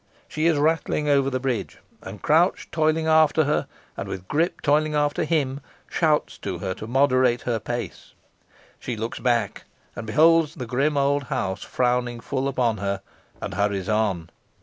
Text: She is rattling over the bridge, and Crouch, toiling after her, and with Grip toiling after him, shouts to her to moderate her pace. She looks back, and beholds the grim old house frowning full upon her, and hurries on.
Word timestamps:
She 0.27 0.47
is 0.47 0.57
rattling 0.57 1.07
over 1.07 1.29
the 1.29 1.39
bridge, 1.39 1.77
and 2.01 2.23
Crouch, 2.23 2.71
toiling 2.71 3.05
after 3.05 3.43
her, 3.43 3.67
and 3.95 4.09
with 4.09 4.27
Grip 4.27 4.59
toiling 4.61 4.95
after 4.95 5.25
him, 5.25 5.59
shouts 5.87 6.39
to 6.39 6.57
her 6.57 6.73
to 6.73 6.87
moderate 6.87 7.41
her 7.43 7.59
pace. 7.59 8.15
She 8.79 8.97
looks 8.97 9.19
back, 9.19 9.65
and 9.95 10.07
beholds 10.07 10.55
the 10.55 10.65
grim 10.65 10.97
old 10.97 11.25
house 11.25 11.61
frowning 11.61 12.19
full 12.19 12.47
upon 12.47 12.77
her, 12.77 13.03
and 13.43 13.53
hurries 13.53 13.89
on. 13.89 14.31